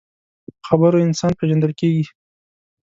[0.53, 2.05] په خبرو انسان پیژندل کېږي